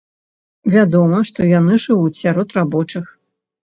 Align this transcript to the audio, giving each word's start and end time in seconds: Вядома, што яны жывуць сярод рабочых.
Вядома, 0.75 1.21
што 1.33 1.39
яны 1.59 1.81
жывуць 1.87 2.17
сярод 2.25 2.61
рабочых. 2.63 3.05